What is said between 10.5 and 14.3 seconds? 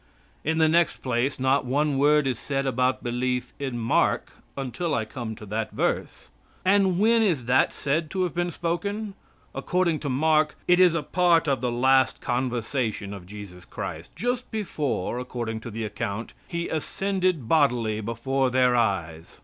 it is a part of the last conversation of Jesus Christ